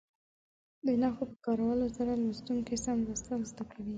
[0.85, 3.89] د نښو په کارولو سره لوستونکي سم لوستل زده کوي.